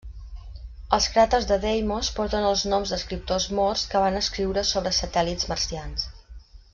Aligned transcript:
Els 0.97 1.07
cràters 1.17 1.43
de 1.51 1.57
Deimos 1.65 2.09
porten 2.21 2.47
els 2.53 2.63
noms 2.73 2.93
d'escriptors 2.95 3.47
morts 3.61 3.83
que 3.95 4.01
van 4.07 4.17
escriure 4.25 4.65
sobre 4.71 4.95
satèl·lits 5.05 5.51
marcians. 5.55 6.09